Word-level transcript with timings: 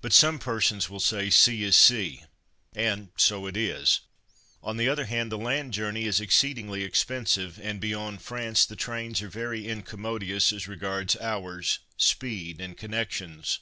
But 0.00 0.12
(some 0.12 0.38
persons 0.38 0.88
will 0.88 1.00
say) 1.00 1.30
sea 1.30 1.64
is 1.64 1.74
sea, 1.74 2.22
and 2.76 3.08
so 3.16 3.44
it 3.48 3.56
is. 3.56 4.02
On 4.62 4.76
the 4.76 4.88
other 4.88 5.06
hand 5.06 5.32
the 5.32 5.36
land 5.36 5.72
journey 5.72 6.04
is 6.04 6.20
exceedingly 6.20 6.84
expensive; 6.84 7.58
and 7.60 7.80
beyond 7.80 8.22
France 8.22 8.64
the 8.64 8.76
trains 8.76 9.20
are 9.20 9.26
very 9.28 9.66
incommodious 9.66 10.52
as 10.52 10.68
regards 10.68 11.16
hours, 11.16 11.80
speed, 11.96 12.60
and 12.60 12.76
connections. 12.78 13.58